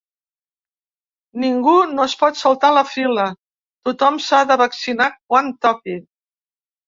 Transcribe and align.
Ningú 1.41 1.73
no 1.89 2.05
es 2.11 2.15
pot 2.21 2.39
saltar 2.39 2.71
la 2.77 2.83
fila, 2.93 3.27
tothom 3.89 4.17
s’ha 4.29 4.39
de 4.53 4.57
vaccinar 4.63 5.11
quan 5.19 5.53
toqui. 5.67 5.99